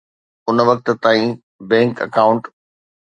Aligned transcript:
ان 0.47 0.57
وقت 0.69 0.87
تائين 1.03 1.29
bank 1.69 1.95
account 2.05 2.43